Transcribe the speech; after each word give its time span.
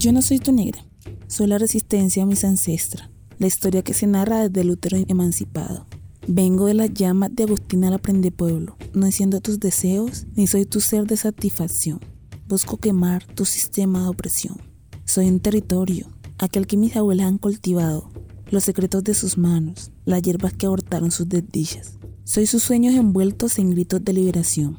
Yo 0.00 0.12
no 0.12 0.22
soy 0.22 0.38
tu 0.38 0.52
negra, 0.52 0.86
soy 1.26 1.48
la 1.48 1.58
resistencia 1.58 2.22
a 2.22 2.26
mis 2.26 2.44
ancestras, 2.44 3.10
la 3.40 3.48
historia 3.48 3.82
que 3.82 3.94
se 3.94 4.06
narra 4.06 4.48
desde 4.48 4.60
el 4.60 4.78
emancipado. 5.08 5.88
Vengo 6.28 6.66
de 6.66 6.74
la 6.74 6.86
llama 6.86 7.28
de 7.28 7.42
Agustina 7.42 7.90
la 7.90 7.98
Prende 7.98 8.30
Pueblo, 8.30 8.76
no 8.94 9.06
enciendo 9.06 9.40
tus 9.40 9.58
deseos, 9.58 10.28
ni 10.36 10.46
soy 10.46 10.66
tu 10.66 10.80
ser 10.80 11.08
de 11.08 11.16
satisfacción. 11.16 11.98
Busco 12.46 12.76
quemar 12.76 13.26
tu 13.26 13.44
sistema 13.44 14.04
de 14.04 14.10
opresión. 14.10 14.58
Soy 15.04 15.26
un 15.26 15.40
territorio, 15.40 16.06
aquel 16.38 16.68
que 16.68 16.76
mis 16.76 16.94
abuelas 16.94 17.26
han 17.26 17.38
cultivado, 17.38 18.08
los 18.52 18.62
secretos 18.62 19.02
de 19.02 19.14
sus 19.14 19.36
manos, 19.36 19.90
las 20.04 20.22
hierbas 20.22 20.52
que 20.52 20.66
abortaron 20.66 21.10
sus 21.10 21.28
desdichas. 21.28 21.98
Soy 22.22 22.46
sus 22.46 22.62
sueños 22.62 22.94
envueltos 22.94 23.58
en 23.58 23.72
gritos 23.72 24.04
de 24.04 24.12
liberación. 24.12 24.78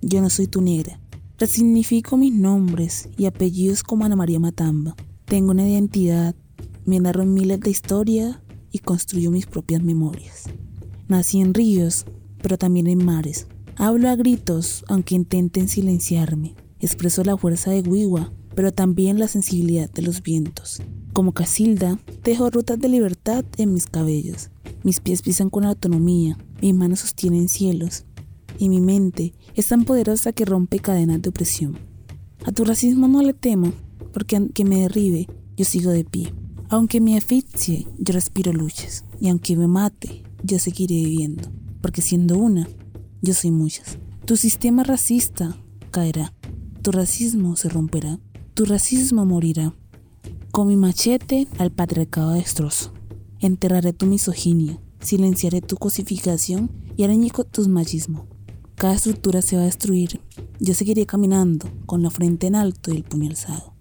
Yo 0.00 0.20
no 0.20 0.30
soy 0.30 0.46
tu 0.46 0.60
negra, 0.60 1.00
Resignifico 1.36 2.16
mis 2.16 2.32
nombres 2.32 3.08
y 3.18 3.26
apellidos 3.26 3.82
como 3.82 4.04
Ana 4.04 4.14
María 4.14 4.38
Matamba. 4.38 4.94
Tengo 5.24 5.50
una 5.50 5.68
identidad, 5.68 6.36
me 6.84 7.00
narro 7.00 7.24
miles 7.24 7.58
de 7.58 7.70
historias 7.70 8.38
y 8.70 8.78
construyo 8.78 9.32
mis 9.32 9.46
propias 9.46 9.82
memorias. 9.82 10.44
Nací 11.08 11.40
en 11.40 11.52
ríos, 11.52 12.06
pero 12.40 12.56
también 12.56 12.86
en 12.86 13.04
mares. 13.04 13.48
Hablo 13.76 14.10
a 14.10 14.16
gritos, 14.16 14.84
aunque 14.86 15.16
intenten 15.16 15.66
silenciarme. 15.66 16.54
Expreso 16.78 17.24
la 17.24 17.36
fuerza 17.36 17.72
de 17.72 17.80
Wiwa, 17.80 18.32
pero 18.54 18.72
también 18.72 19.18
la 19.18 19.26
sensibilidad 19.26 19.90
de 19.90 20.02
los 20.02 20.22
vientos. 20.22 20.82
Como 21.12 21.32
Casilda, 21.32 21.98
tejo 22.22 22.48
rutas 22.48 22.78
de 22.78 22.88
libertad 22.88 23.44
en 23.56 23.72
mis 23.72 23.88
cabellos. 23.88 24.50
Mis 24.84 25.00
pies 25.00 25.22
pisan 25.22 25.50
con 25.50 25.64
autonomía, 25.64 26.38
mis 26.62 26.74
manos 26.76 27.00
sostienen 27.00 27.48
cielos, 27.48 28.04
y 28.58 28.68
mi 28.68 28.80
mente 28.80 29.34
es 29.54 29.68
tan 29.68 29.84
poderosa 29.84 30.32
que 30.32 30.44
rompe 30.44 30.78
cadenas 30.78 31.22
de 31.22 31.30
opresión. 31.30 31.78
A 32.44 32.52
tu 32.52 32.64
racismo 32.64 33.08
no 33.08 33.22
le 33.22 33.32
temo, 33.32 33.72
porque 34.12 34.36
aunque 34.36 34.64
me 34.64 34.80
derribe, 34.80 35.28
yo 35.56 35.64
sigo 35.64 35.90
de 35.90 36.04
pie. 36.04 36.32
Aunque 36.68 37.00
me 37.00 37.16
asfixie, 37.16 37.86
yo 37.98 38.12
respiro 38.12 38.52
luchas. 38.52 39.04
Y 39.20 39.28
aunque 39.28 39.56
me 39.56 39.68
mate, 39.68 40.24
yo 40.42 40.58
seguiré 40.58 40.96
viviendo. 40.96 41.50
Porque 41.80 42.02
siendo 42.02 42.36
una, 42.38 42.68
yo 43.22 43.34
soy 43.34 43.50
muchas. 43.50 43.98
Tu 44.24 44.36
sistema 44.36 44.82
racista 44.82 45.56
caerá. 45.90 46.32
Tu 46.82 46.90
racismo 46.90 47.56
se 47.56 47.68
romperá. 47.68 48.18
Tu 48.54 48.64
racismo 48.64 49.24
morirá. 49.24 49.74
Con 50.50 50.68
mi 50.68 50.76
machete 50.76 51.48
al 51.58 51.70
patriarcado 51.70 52.32
destrozo. 52.32 52.92
Enterraré 53.40 53.92
tu 53.92 54.06
misoginia. 54.06 54.80
Silenciaré 55.00 55.60
tu 55.60 55.76
cosificación 55.76 56.70
y 56.96 57.04
arañico 57.04 57.44
tus 57.44 57.68
machismo. 57.68 58.26
Cada 58.76 58.94
estructura 58.94 59.40
se 59.40 59.56
va 59.56 59.62
a 59.62 59.66
destruir. 59.66 60.20
Yo 60.58 60.74
seguiré 60.74 61.06
caminando 61.06 61.70
con 61.86 62.02
la 62.02 62.10
frente 62.10 62.48
en 62.48 62.56
alto 62.56 62.92
y 62.92 62.96
el 62.96 63.04
puño 63.04 63.30
alzado. 63.30 63.72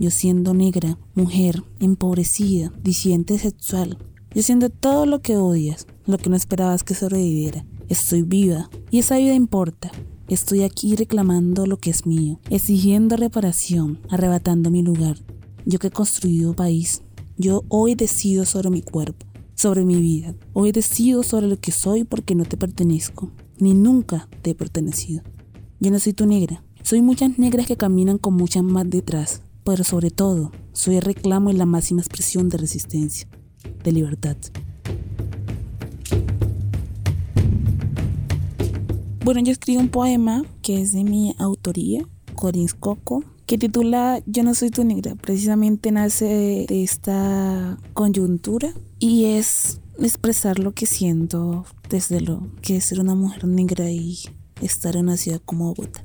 Yo 0.00 0.10
siendo 0.10 0.54
negra, 0.54 0.98
mujer, 1.14 1.62
empobrecida, 1.78 2.72
disidente 2.82 3.38
sexual. 3.38 3.96
Yo 4.34 4.42
siendo 4.42 4.68
todo 4.68 5.06
lo 5.06 5.20
que 5.22 5.36
odias, 5.36 5.86
lo 6.04 6.18
que 6.18 6.30
no 6.30 6.36
esperabas 6.36 6.82
que 6.82 6.94
sobreviviera. 6.94 7.64
Estoy 7.88 8.22
viva 8.22 8.70
y 8.90 8.98
esa 8.98 9.18
vida 9.18 9.34
importa. 9.34 9.92
Estoy 10.28 10.62
aquí 10.62 10.96
reclamando 10.96 11.66
lo 11.66 11.76
que 11.76 11.90
es 11.90 12.06
mío, 12.06 12.40
exigiendo 12.50 13.16
reparación, 13.16 14.00
arrebatando 14.08 14.70
mi 14.70 14.82
lugar. 14.82 15.16
Yo 15.64 15.78
que 15.78 15.88
he 15.88 15.92
construido 15.92 16.54
país, 16.54 17.02
yo 17.36 17.64
hoy 17.68 17.94
decido 17.94 18.44
sobre 18.44 18.70
mi 18.70 18.82
cuerpo, 18.82 19.26
sobre 19.54 19.84
mi 19.84 19.96
vida. 19.96 20.34
Hoy 20.52 20.72
decido 20.72 21.22
sobre 21.22 21.46
lo 21.46 21.58
que 21.58 21.72
soy 21.72 22.04
porque 22.04 22.34
no 22.34 22.44
te 22.44 22.56
pertenezco 22.56 23.30
ni 23.60 23.74
nunca 23.74 24.28
te 24.42 24.50
he 24.50 24.54
pertenecido. 24.54 25.22
Yo 25.80 25.90
no 25.90 25.98
soy 25.98 26.12
tu 26.12 26.26
negra, 26.26 26.62
soy 26.82 27.02
muchas 27.02 27.38
negras 27.38 27.66
que 27.66 27.76
caminan 27.76 28.18
con 28.18 28.34
muchas 28.34 28.62
más 28.62 28.88
detrás, 28.88 29.42
pero 29.64 29.84
sobre 29.84 30.10
todo, 30.10 30.52
soy 30.72 30.96
el 30.96 31.02
reclamo 31.02 31.50
y 31.50 31.54
la 31.54 31.66
máxima 31.66 32.00
expresión 32.00 32.48
de 32.48 32.58
resistencia, 32.58 33.28
de 33.84 33.92
libertad. 33.92 34.36
Bueno, 39.22 39.42
yo 39.42 39.52
escribo 39.52 39.80
un 39.80 39.90
poema 39.90 40.44
que 40.62 40.80
es 40.80 40.92
de 40.92 41.04
mi 41.04 41.34
autoría, 41.38 42.08
Corins 42.34 42.74
Coco, 42.74 43.22
que 43.46 43.58
titula 43.58 44.22
Yo 44.26 44.42
no 44.42 44.54
soy 44.54 44.70
tu 44.70 44.84
negra. 44.84 45.14
Precisamente 45.16 45.92
nace 45.92 46.66
de 46.68 46.82
esta 46.82 47.78
coyuntura 47.92 48.72
y 48.98 49.24
es 49.24 49.80
expresar 50.06 50.58
lo 50.58 50.72
que 50.72 50.86
siento 50.86 51.64
desde 51.88 52.20
lo 52.20 52.50
que 52.62 52.76
es 52.76 52.84
ser 52.84 53.00
una 53.00 53.14
mujer 53.14 53.46
negra 53.46 53.90
y 53.90 54.18
estar 54.62 54.96
en 54.96 55.04
una 55.04 55.16
ciudad 55.16 55.40
como 55.44 55.74
Bogotá. 55.74 56.04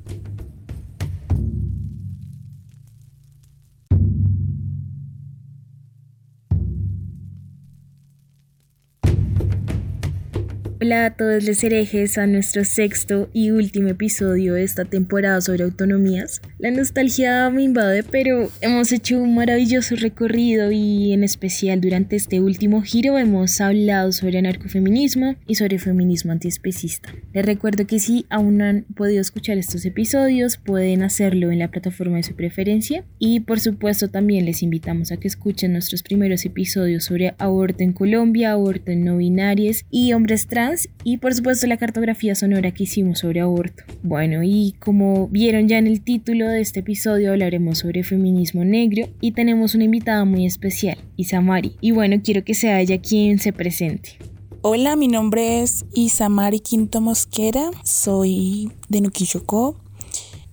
Hola 10.86 11.06
a 11.08 11.16
todos 11.16 11.44
los 11.46 11.64
herejes 11.64 12.20
a 12.20 12.28
nuestro 12.28 12.64
sexto 12.64 13.28
y 13.34 13.50
último 13.50 13.88
episodio 13.88 14.54
de 14.54 14.62
esta 14.62 14.86
temporada 14.86 15.42
sobre 15.42 15.64
autonomías. 15.64 16.44
La 16.60 16.70
nostalgia 16.70 17.50
me 17.50 17.64
invade, 17.64 18.04
pero 18.04 18.52
hemos 18.62 18.92
hecho 18.92 19.18
un 19.18 19.34
maravilloso 19.34 19.96
recorrido 19.96 20.72
y 20.72 21.12
en 21.14 21.24
especial 21.24 21.82
durante 21.82 22.16
este 22.16 22.40
último 22.40 22.84
giro 22.84 23.18
hemos 23.18 23.60
hablado 23.62 24.12
sobre 24.12 24.38
anarcofeminismo 24.38 25.36
y 25.48 25.56
sobre 25.56 25.80
feminismo 25.80 26.32
antiespecista. 26.32 27.16
Les 27.34 27.44
recuerdo 27.44 27.88
que 27.88 27.98
si 27.98 28.28
aún 28.30 28.60
no 28.60 28.66
han 28.66 28.84
podido 28.96 29.22
escuchar 29.22 29.58
estos 29.58 29.86
episodios, 29.86 30.58
pueden 30.58 31.02
hacerlo 31.02 31.50
en 31.50 31.58
la 31.58 31.72
plataforma 31.72 32.18
de 32.18 32.24
su 32.24 32.36
preferencia 32.36 33.04
y 33.18 33.40
por 33.40 33.60
supuesto 33.60 34.12
también 34.12 34.46
les 34.46 34.62
invitamos 34.62 35.12
a 35.12 35.18
que 35.18 35.28
escuchen 35.28 35.74
nuestros 35.74 36.04
primeros 36.04 36.46
episodios 36.46 37.06
sobre 37.06 37.34
aborto 37.40 37.82
en 37.82 37.92
Colombia, 37.92 38.52
aborto 38.52 38.92
en 38.92 39.04
no 39.04 39.18
binarias 39.18 39.84
y 39.90 40.14
hombres 40.14 40.46
trans 40.46 40.75
y 41.04 41.18
por 41.18 41.34
supuesto 41.34 41.68
la 41.68 41.78
cartografía 41.78 42.36
sonora 42.36 42.72
que 42.72 42.84
hicimos 42.84 43.20
sobre 43.20 43.42
aborto. 43.42 43.84
Bueno, 44.04 44.44
y 44.44 44.76
como 44.80 45.28
vieron 45.28 45.68
ya 45.68 45.78
en 45.78 45.88
el 45.88 46.02
título 46.02 46.48
de 46.48 46.62
este 46.62 46.82
episodio 46.82 47.32
hablaremos 47.32 47.80
sobre 47.80 48.04
feminismo 48.04 48.64
negro 48.64 49.08
y 49.22 49.32
tenemos 49.32 49.76
una 49.76 49.86
invitada 49.86 50.26
muy 50.26 50.46
especial, 50.46 50.98
Isamari. 51.16 51.76
Y 51.82 51.92
bueno, 51.92 52.18
quiero 52.24 52.44
que 52.44 52.54
sea 52.54 52.82
ella 52.82 53.00
quien 53.00 53.40
se 53.40 53.54
presente. 53.54 54.18
Hola, 54.62 54.96
mi 54.96 55.08
nombre 55.08 55.62
es 55.62 55.86
Isamari 55.94 56.60
Quinto 56.60 57.00
Mosquera, 57.00 57.70
soy 57.84 58.72
de 58.90 59.02
Nuquillocó. 59.02 59.85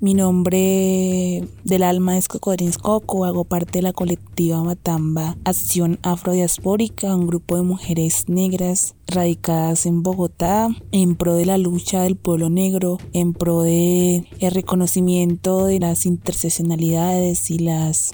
Mi 0.03 0.15
nombre 0.15 1.47
del 1.63 1.85
alma 1.85 2.19
es 2.19 2.27
Cocodrins 2.27 2.77
Coco, 2.77 3.25
hago 3.25 3.45
parte 3.45 3.79
de 3.79 3.83
la 3.83 3.93
colectiva 3.93 4.61
Matamba 4.61 5.37
Acción 5.45 6.01
Afrodiaspórica, 6.03 7.15
un 7.15 7.29
grupo 7.29 7.55
de 7.55 7.63
mujeres 7.63 8.29
negras 8.29 8.97
radicadas 9.07 9.87
en 9.87 10.03
Bogotá 10.03 10.71
en 10.91 11.15
pro 11.15 11.37
de 11.37 11.47
la 11.47 11.57
lucha 11.57 12.03
del 12.03 12.17
pueblo 12.17 12.51
negro, 12.51 12.99
en 13.13 13.33
pro 13.33 13.63
de 13.63 14.27
el 14.41 14.51
reconocimiento 14.51 15.67
de 15.67 15.79
las 15.79 16.05
interseccionalidades 16.05 17.49
y 17.53 17.61
las 17.61 18.11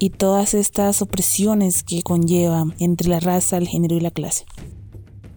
y 0.00 0.10
todas 0.10 0.54
estas 0.54 1.02
opresiones 1.02 1.84
que 1.84 2.02
conllevan 2.02 2.74
entre 2.80 3.10
la 3.10 3.20
raza, 3.20 3.58
el 3.58 3.68
género 3.68 3.94
y 3.94 4.00
la 4.00 4.10
clase. 4.10 4.44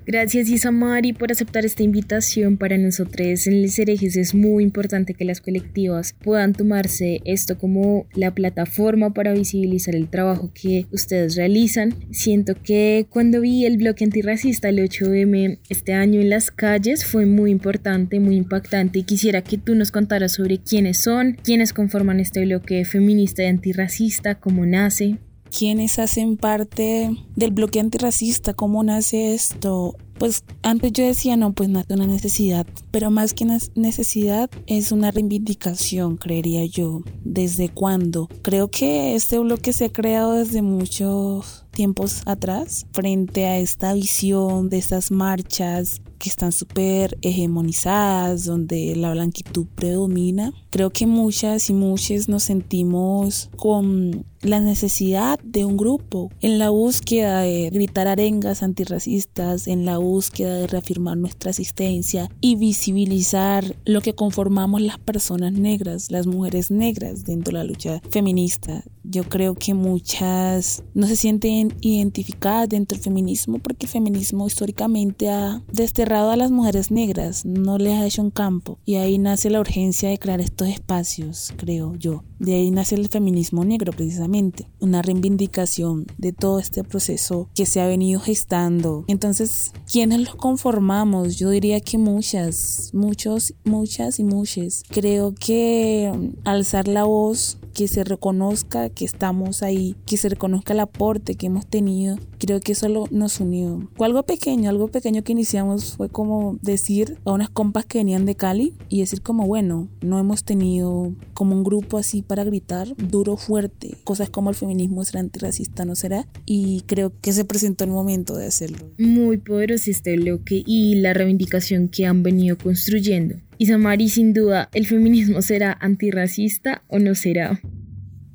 Gracias 0.05 0.49
Isamari 0.49 1.13
por 1.13 1.31
aceptar 1.31 1.63
esta 1.63 1.83
invitación. 1.83 2.57
Para 2.57 2.75
nosotros 2.77 3.45
en 3.45 3.61
Les 3.61 3.77
Herejes 3.77 4.17
es 4.17 4.33
muy 4.33 4.63
importante 4.63 5.13
que 5.13 5.25
las 5.25 5.41
colectivas 5.41 6.15
puedan 6.23 6.53
tomarse 6.53 7.21
esto 7.23 7.59
como 7.59 8.07
la 8.15 8.33
plataforma 8.33 9.13
para 9.13 9.33
visibilizar 9.33 9.95
el 9.95 10.09
trabajo 10.09 10.51
que 10.55 10.87
ustedes 10.91 11.35
realizan. 11.35 11.93
Siento 12.09 12.55
que 12.55 13.05
cuando 13.09 13.41
vi 13.41 13.65
el 13.65 13.77
bloque 13.77 14.03
antirracista 14.03 14.69
el 14.69 14.79
8M 14.79 15.59
este 15.69 15.93
año 15.93 16.19
en 16.19 16.31
las 16.31 16.49
calles 16.49 17.05
fue 17.05 17.27
muy 17.27 17.51
importante, 17.51 18.19
muy 18.19 18.37
impactante 18.37 18.99
y 18.99 19.03
quisiera 19.03 19.43
que 19.43 19.59
tú 19.59 19.75
nos 19.75 19.91
contaras 19.91 20.33
sobre 20.33 20.57
quiénes 20.57 20.97
son, 20.97 21.37
quiénes 21.43 21.73
conforman 21.73 22.19
este 22.19 22.43
bloque 22.43 22.85
feminista 22.85 23.43
y 23.43 23.47
antirracista, 23.47 24.35
cómo 24.35 24.65
nace 24.65 25.19
quiénes 25.55 25.99
hacen 25.99 26.37
parte 26.37 27.11
del 27.35 27.51
bloque 27.51 27.79
antirracista, 27.79 28.53
cómo 28.53 28.83
nace 28.83 29.33
esto. 29.33 29.95
Pues 30.17 30.43
antes 30.61 30.93
yo 30.93 31.03
decía, 31.03 31.35
no, 31.35 31.53
pues 31.53 31.67
nace 31.69 31.93
una 31.93 32.05
necesidad, 32.05 32.67
pero 32.91 33.09
más 33.09 33.33
que 33.33 33.43
una 33.43 33.57
necesidad 33.75 34.51
es 34.67 34.91
una 34.91 35.09
reivindicación, 35.11 36.17
creería 36.17 36.63
yo. 36.65 37.01
¿Desde 37.23 37.69
cuándo? 37.69 38.29
Creo 38.43 38.69
que 38.69 39.15
este 39.15 39.39
bloque 39.39 39.73
se 39.73 39.85
ha 39.85 39.91
creado 39.91 40.33
desde 40.33 40.61
muchos 40.61 41.65
tiempos 41.71 42.21
atrás, 42.25 42.85
frente 42.91 43.47
a 43.47 43.57
esta 43.57 43.93
visión 43.93 44.69
de 44.69 44.77
estas 44.77 45.09
marchas 45.09 46.01
que 46.19 46.29
están 46.29 46.51
súper 46.51 47.17
hegemonizadas, 47.23 48.45
donde 48.45 48.95
la 48.95 49.11
blanquitud 49.11 49.65
predomina. 49.73 50.53
Creo 50.69 50.91
que 50.91 51.07
muchas 51.07 51.69
y 51.71 51.73
muchos 51.73 52.29
nos 52.29 52.43
sentimos 52.43 53.49
con 53.57 54.25
la 54.41 54.59
necesidad 54.59 55.39
de 55.43 55.65
un 55.65 55.77
grupo, 55.77 56.31
en 56.41 56.57
la 56.57 56.69
búsqueda 56.69 57.41
de 57.41 57.69
gritar 57.69 58.07
arengas 58.07 58.63
antirracistas, 58.63 59.67
en 59.67 59.85
la 59.85 59.97
búsqueda 59.97 60.55
de 60.55 60.67
reafirmar 60.67 61.17
nuestra 61.17 61.51
existencia 61.51 62.29
y 62.41 62.55
visibilizar 62.55 63.75
lo 63.85 64.01
que 64.01 64.15
conformamos 64.15 64.81
las 64.81 64.97
personas 64.97 65.53
negras, 65.53 66.09
las 66.09 66.27
mujeres 66.27 66.71
negras 66.71 67.23
dentro 67.23 67.51
de 67.51 67.57
la 67.59 67.63
lucha 67.63 68.01
feminista. 68.09 68.83
Yo 69.03 69.23
creo 69.23 69.55
que 69.55 69.73
muchas 69.73 70.83
no 70.93 71.07
se 71.07 71.15
sienten 71.15 71.73
identificadas 71.81 72.69
dentro 72.69 72.95
del 72.95 73.03
feminismo 73.03 73.59
porque 73.59 73.85
el 73.85 73.91
feminismo 73.91 74.47
históricamente 74.47 75.29
ha 75.29 75.63
desterrado 75.71 76.31
a 76.31 76.35
las 76.37 76.51
mujeres 76.51 76.91
negras, 76.91 77.45
no 77.45 77.77
les 77.77 77.93
ha 77.93 78.05
hecho 78.05 78.21
un 78.21 78.31
campo 78.31 78.79
y 78.85 78.95
ahí 78.95 79.17
nace 79.17 79.49
la 79.49 79.59
urgencia 79.59 80.09
de 80.09 80.19
crear 80.19 80.41
estos 80.41 80.67
espacios, 80.67 81.53
creo 81.57 81.95
yo. 81.95 82.23
De 82.41 82.55
ahí 82.55 82.71
nace 82.71 82.95
el 82.95 83.07
feminismo 83.07 83.63
negro 83.65 83.93
precisamente, 83.93 84.65
una 84.79 85.03
reivindicación 85.03 86.07
de 86.17 86.33
todo 86.33 86.57
este 86.57 86.83
proceso 86.83 87.47
que 87.53 87.67
se 87.67 87.81
ha 87.81 87.85
venido 87.85 88.19
gestando. 88.19 89.05
Entonces, 89.07 89.73
¿quiénes 89.91 90.21
los 90.21 90.33
conformamos? 90.33 91.37
Yo 91.37 91.51
diría 91.51 91.81
que 91.81 91.99
muchas, 91.99 92.89
muchos, 92.95 93.53
muchas 93.63 94.17
y 94.17 94.23
muchas. 94.23 94.81
Creo 94.89 95.35
que 95.35 96.11
alzar 96.43 96.87
la 96.87 97.03
voz 97.03 97.59
que 97.73 97.87
se 97.87 98.03
reconozca 98.03 98.89
que 98.89 99.05
estamos 99.05 99.63
ahí, 99.63 99.95
que 100.05 100.17
se 100.17 100.29
reconozca 100.29 100.73
el 100.73 100.79
aporte 100.79 101.35
que 101.35 101.47
hemos 101.47 101.65
tenido. 101.65 102.17
Creo 102.39 102.59
que 102.59 102.73
eso 102.73 102.87
nos 103.11 103.39
unió. 103.39 103.89
Fue 103.95 104.07
algo 104.07 104.23
pequeño, 104.23 104.69
algo 104.69 104.87
pequeño 104.87 105.23
que 105.23 105.31
iniciamos 105.31 105.95
fue 105.95 106.09
como 106.09 106.57
decir 106.61 107.17
a 107.25 107.31
unas 107.31 107.49
compas 107.49 107.85
que 107.85 107.99
venían 107.99 108.25
de 108.25 108.35
Cali 108.35 108.73
y 108.89 108.99
decir 108.99 109.21
como, 109.21 109.45
bueno, 109.47 109.87
no 110.01 110.19
hemos 110.19 110.43
tenido 110.43 111.13
como 111.33 111.55
un 111.55 111.63
grupo 111.63 111.97
así 111.97 112.21
para 112.21 112.43
gritar 112.43 112.95
duro, 112.97 113.37
fuerte. 113.37 113.97
Cosas 114.03 114.29
como 114.29 114.49
el 114.49 114.55
feminismo 114.55 115.03
será 115.03 115.19
antirracista, 115.19 115.85
¿no 115.85 115.95
será? 115.95 116.27
Y 116.45 116.81
creo 116.81 117.13
que 117.21 117.33
se 117.33 117.45
presentó 117.45 117.83
el 117.83 117.91
momento 117.91 118.35
de 118.35 118.47
hacerlo. 118.47 118.77
Muy 118.97 119.37
poderoso 119.37 119.91
este 119.91 120.15
bloque 120.17 120.63
y 120.65 120.95
la 120.95 121.13
reivindicación 121.13 121.87
que 121.87 122.05
han 122.05 122.23
venido 122.23 122.57
construyendo. 122.57 123.35
Y 123.61 123.67
Samari, 123.67 124.09
sin 124.09 124.33
duda, 124.33 124.69
¿el 124.73 124.87
feminismo 124.87 125.43
será 125.43 125.77
antirracista 125.79 126.81
o 126.87 126.97
no 126.97 127.13
será? 127.13 127.61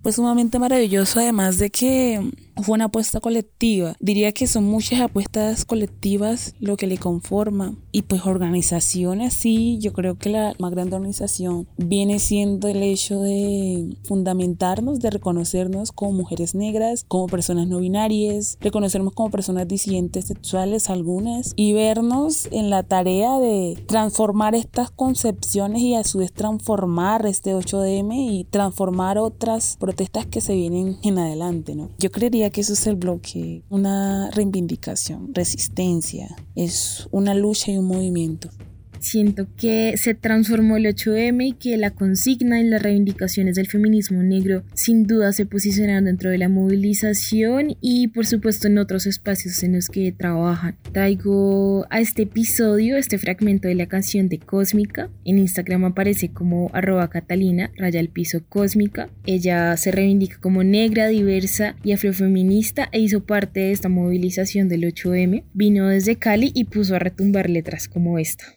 Pues 0.01 0.15
sumamente 0.15 0.61
maravilloso, 0.61 1.19
además 1.19 1.59
de 1.59 1.71
que 1.71 2.31
fue 2.63 2.75
una 2.75 2.87
apuesta 2.87 3.21
colectiva. 3.21 3.95
Diría 4.01 4.33
que 4.33 4.47
son 4.47 4.65
muchas 4.65 5.01
apuestas 5.01 5.65
colectivas 5.65 6.55
lo 6.59 6.77
que 6.77 6.87
le 6.87 6.99
conforma. 6.99 7.75
Y 7.93 8.03
pues 8.03 8.27
organizaciones, 8.27 9.35
sí, 9.35 9.79
yo 9.79 9.93
creo 9.93 10.17
que 10.17 10.31
la 10.31 10.55
más 10.59 10.71
grande 10.71 10.97
organización 10.97 11.67
viene 11.77 12.19
siendo 12.19 12.69
el 12.69 12.83
hecho 12.83 13.21
de 13.21 13.97
fundamentarnos, 14.05 15.01
de 15.01 15.11
reconocernos 15.11 15.93
como 15.93 16.13
mujeres 16.13 16.55
negras, 16.55 17.05
como 17.07 17.27
personas 17.27 17.67
no 17.69 17.79
binarias, 17.79 18.59
reconocernos 18.61 19.13
como 19.13 19.31
personas 19.31 19.69
disidentes 19.69 20.27
sexuales 20.27 20.91
algunas 20.91 21.53
y 21.57 21.73
vernos 21.73 22.49
en 22.51 22.71
la 22.71 22.83
tarea 22.83 23.39
de 23.39 23.83
transformar 23.87 24.55
estas 24.55 24.91
concepciones 24.91 25.83
y 25.83 25.95
a 25.95 26.05
su 26.05 26.19
vez 26.19 26.33
transformar 26.33 27.27
este 27.27 27.55
8DM 27.55 28.15
y 28.15 28.45
transformar 28.45 29.19
otras 29.19 29.77
protestas 29.79 30.27
que 30.27 30.41
se 30.41 30.55
vienen 30.55 30.99
en 31.03 31.19
adelante, 31.19 31.75
¿no? 31.75 31.91
Yo 31.99 32.11
creería 32.11 32.46
que 32.51 32.61
eso 32.61 32.73
es 32.73 32.87
el 32.87 32.97
bloque, 32.97 33.63
una 33.69 34.31
reivindicación, 34.31 35.35
resistencia, 35.35 36.35
es 36.55 37.09
una 37.11 37.35
lucha 37.35 37.71
y 37.71 37.79
un 37.79 37.87
movimiento. 37.87 38.51
Siento 38.99 39.47
que 39.57 39.95
se 39.97 40.15
transformó 40.15 40.77
el 40.77 40.87
8M 40.87 41.47
y 41.47 41.53
que 41.53 41.77
la 41.77 41.91
consigna 41.91 42.61
y 42.61 42.65
las 42.65 42.83
reivindicaciones 42.83 43.57
del 43.57 43.67
feminismo 43.67 44.23
negro 44.23 44.65
sin 44.75 45.07
duda 45.07 45.33
se 45.33 45.47
posicionaron 45.47 46.05
dentro 46.05 46.31
de 46.31 46.39
la 46.39 46.49
movilización 46.49 47.77
y 47.81 48.09
por 48.09 48.27
supuesto 48.27 48.67
en 48.67 48.79
otros 48.79 49.07
espacios 49.07 49.63
en 49.63 49.75
los 49.75 49.89
que 49.89 50.13
trabajan. 50.13 50.77
Traigo 50.93 51.87
a 51.91 52.01
este 52.01 52.23
episodio 52.23 52.97
este 52.97 53.19
fragmento 53.19 53.69
de 53.69 53.75
la 53.75 53.87
canción 53.87 54.29
de 54.29 54.39
Cósmica. 54.39 55.11
En 55.25 55.39
Instagram 55.39 55.85
aparece 55.85 56.31
como 56.31 56.71
arroba 56.73 57.09
Catalina, 57.09 57.71
raya 57.77 58.01
el 58.01 58.09
piso 58.09 58.45
Cósmica. 58.49 59.09
Ella 59.25 59.77
se 59.77 59.91
reivindica 59.91 60.39
como 60.41 60.65
negra, 60.65 61.09
diversa 61.09 61.77
y 61.85 61.93
afrofeminista 61.93 62.89
e 62.93 63.01
hizo 63.01 63.25
parte 63.25 63.61
de 63.61 63.73
esta 63.73 63.89
movilización 63.89 64.69
del 64.69 64.83
8M. 64.83 65.45
Vino 65.55 65.89
desde 65.89 66.17
Cali 66.17 66.51
y 66.55 66.65
puso 66.65 66.97
a 66.97 66.99
retumbar 66.99 67.51
letras 67.51 67.89
como 67.89 68.19
esta. 68.19 68.56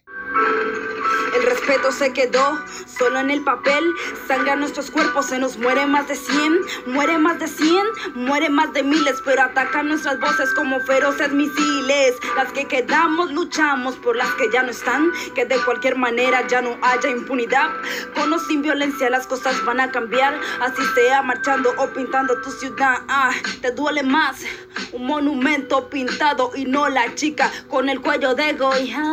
El 1.70 1.76
respeto 1.76 1.92
se 1.92 2.14
quedó 2.14 2.60
solo 2.98 3.20
en 3.20 3.30
el 3.30 3.44
papel. 3.44 3.94
Sangra 4.28 4.56
nuestros 4.56 4.90
cuerpos, 4.90 5.28
se 5.28 5.38
nos 5.38 5.60
muere 5.60 5.86
más 5.86 6.08
de 6.08 6.16
100. 6.16 6.62
Muere 6.88 7.20
más 7.20 7.38
de 7.38 7.48
100, 7.48 7.86
muere 8.16 8.50
más 8.50 8.74
de 8.74 8.82
miles. 8.82 9.22
Pero 9.24 9.44
atacan 9.44 9.88
nuestras 9.88 10.20
voces 10.20 10.52
como 10.56 10.80
feroces 10.80 11.32
misiles. 11.32 12.16
Las 12.36 12.52
que 12.54 12.66
quedamos, 12.66 13.32
luchamos 13.32 13.98
por 13.98 14.16
las 14.16 14.34
que 14.34 14.50
ya 14.52 14.64
no 14.64 14.72
están. 14.72 15.12
Que 15.36 15.46
de 15.46 15.58
cualquier 15.64 15.96
manera 15.96 16.48
ya 16.48 16.64
no 16.64 16.76
haya 16.82 17.08
impunidad. 17.08 17.70
Con 18.16 18.34
o 18.34 18.40
sin 18.40 18.64
violencia 18.64 19.08
las 19.12 19.28
cosas 19.28 19.64
van 19.64 19.80
a 19.80 19.92
cambiar. 19.92 20.40
Así 20.62 20.82
sea 20.96 21.22
marchando 21.22 21.72
o 21.78 21.88
pintando 21.90 22.42
tu 22.42 22.50
ciudad. 22.50 23.04
Ah, 23.08 23.30
te 23.62 23.70
duele 23.70 24.02
más 24.02 24.44
un 24.92 25.06
monumento 25.06 25.88
pintado 25.88 26.52
y 26.56 26.66
no 26.66 26.90
la 26.90 27.14
chica 27.14 27.52
con 27.68 27.90
el 27.90 28.02
cuello 28.02 28.34
de 28.34 28.54
Goya. 28.54 29.04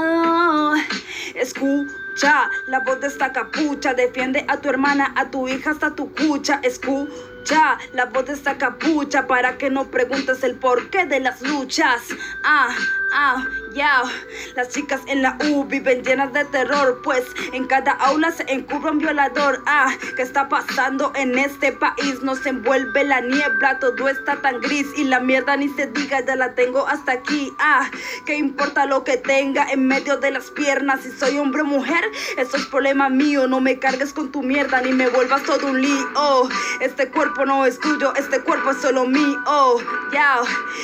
Escucha 2.16 2.50
la 2.68 2.80
voz 2.80 2.98
de 3.00 3.08
esta 3.08 3.30
capucha, 3.30 3.92
defiende 3.92 4.46
a 4.48 4.56
tu 4.56 4.70
hermana, 4.70 5.12
a 5.16 5.30
tu 5.30 5.48
hija 5.48 5.72
hasta 5.72 5.94
tu 5.94 6.14
cucha. 6.14 6.60
Escucha 6.62 7.76
la 7.92 8.06
voz 8.06 8.24
de 8.24 8.32
esta 8.32 8.56
capucha 8.56 9.26
para 9.26 9.58
que 9.58 9.68
no 9.68 9.90
preguntes 9.90 10.42
el 10.42 10.54
porqué 10.54 11.04
de 11.04 11.20
las 11.20 11.42
luchas. 11.42 12.04
Ah, 12.42 12.74
ah, 13.12 13.44
ya. 13.72 14.02
Las 14.54 14.68
chicas 14.70 15.00
en 15.06 15.22
la 15.22 15.36
U 15.48 15.64
viven 15.64 16.02
llenas 16.02 16.32
de 16.32 16.44
terror, 16.46 17.00
pues 17.02 17.24
en 17.52 17.66
cada 17.66 17.92
aula 17.92 18.30
se 18.32 18.44
encubre 18.50 18.90
un 18.90 18.98
violador. 18.98 19.62
Ah, 19.66 19.92
¿qué 20.16 20.22
está 20.22 20.48
pasando 20.48 21.12
en 21.14 21.38
este 21.38 21.72
país? 21.72 22.22
Nos 22.22 22.44
envuelve 22.46 23.04
la 23.04 23.20
niebla, 23.20 23.78
todo 23.78 24.08
está 24.08 24.36
tan 24.36 24.60
gris 24.60 24.86
y 24.96 25.04
la 25.04 25.20
mierda 25.20 25.56
ni 25.56 25.68
se 25.68 25.86
diga, 25.86 26.24
ya 26.24 26.36
la 26.36 26.54
tengo 26.54 26.86
hasta 26.86 27.12
aquí. 27.12 27.52
Ah, 27.58 27.90
¿qué 28.24 28.34
importa 28.34 28.86
lo 28.86 29.04
que 29.04 29.16
tenga 29.16 29.70
en 29.70 29.86
medio 29.86 30.16
de 30.16 30.30
las 30.30 30.50
piernas? 30.50 31.02
Si 31.02 31.10
soy 31.12 31.38
hombre 31.38 31.62
o 31.62 31.66
mujer, 31.66 32.04
eso 32.36 32.56
es 32.56 32.66
problema 32.66 33.08
mío. 33.08 33.46
No 33.46 33.60
me 33.60 33.78
cargues 33.78 34.12
con 34.12 34.32
tu 34.32 34.42
mierda 34.42 34.80
ni 34.80 34.92
me 34.92 35.08
vuelvas 35.08 35.42
todo 35.44 35.68
un 35.68 35.80
lío. 35.80 36.48
Este 36.80 37.08
cuerpo 37.10 37.44
no 37.46 37.64
es 37.64 37.78
tuyo, 37.78 38.14
este 38.16 38.40
cuerpo 38.40 38.70
es 38.70 38.78
solo 38.78 39.06
mío. 39.06 39.36
Ya, 40.12 40.40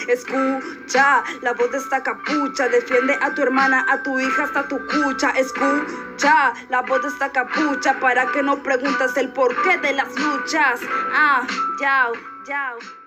escucha 0.09 1.23
la 1.41 1.52
voz 1.52 1.71
de 1.73 1.79
esta 1.79 2.02
capa 2.02 2.22
capucha. 2.23 2.69
Defiende 2.69 3.19
a 3.21 3.35
tu 3.35 3.43
hermana, 3.43 3.85
a 3.88 4.02
tu 4.02 4.19
hija, 4.19 4.45
hasta 4.45 4.69
tu 4.69 4.79
cucha. 4.87 5.31
Escucha 5.31 6.52
la 6.69 6.83
voz 6.83 7.02
de 7.02 7.09
esta 7.09 7.31
capucha 7.31 7.99
para 8.00 8.26
que 8.33 8.43
no 8.43 8.62
preguntes 8.62 9.17
el 9.17 9.33
porqué 9.33 9.79
de 9.79 9.93
las 9.93 10.14
luchas. 10.19 10.81
Ah, 11.14 11.47
yao, 11.81 12.12
yao. 12.47 13.01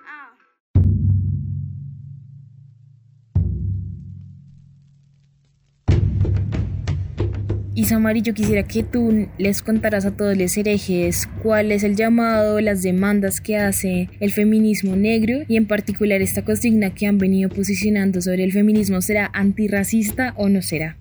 Isamari, 7.86 8.20
yo 8.20 8.34
quisiera 8.34 8.64
que 8.64 8.82
tú 8.82 9.28
les 9.38 9.62
contaras 9.62 10.04
a 10.06 10.10
todos 10.10 10.36
los 10.36 10.56
herejes 10.56 11.28
cuál 11.44 11.70
es 11.70 11.84
el 11.84 11.94
llamado, 11.94 12.60
las 12.60 12.82
demandas 12.82 13.40
que 13.40 13.58
hace 13.58 14.10
el 14.18 14.32
feminismo 14.32 14.96
negro 14.96 15.44
y 15.46 15.56
en 15.56 15.68
particular 15.68 16.20
esta 16.20 16.44
consigna 16.44 16.92
que 16.92 17.06
han 17.06 17.18
venido 17.18 17.48
posicionando 17.48 18.20
sobre 18.20 18.42
el 18.42 18.50
feminismo. 18.50 19.00
¿Será 19.02 19.30
antirracista 19.32 20.34
o 20.36 20.48
no 20.48 20.62
será? 20.62 20.98